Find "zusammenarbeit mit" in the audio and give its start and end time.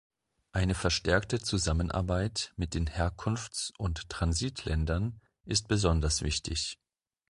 1.39-2.73